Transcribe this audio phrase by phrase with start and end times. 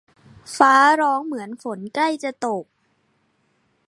[0.57, 2.65] ฟ้าร้องเหมือนฝนใกล้จะตก